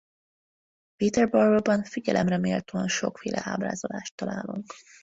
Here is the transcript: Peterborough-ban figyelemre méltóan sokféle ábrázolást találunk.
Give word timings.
Peterborough-ban 0.97 1.83
figyelemre 1.83 2.37
méltóan 2.37 2.87
sokféle 2.87 3.41
ábrázolást 3.43 4.15
találunk. 4.15 4.65